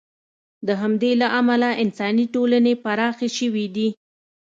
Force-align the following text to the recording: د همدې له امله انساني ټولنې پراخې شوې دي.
د 0.67 0.69
همدې 0.81 1.11
له 1.21 1.27
امله 1.39 1.69
انساني 1.83 2.25
ټولنې 2.33 2.73
پراخې 2.83 3.29
شوې 3.37 3.65
دي. 3.75 3.89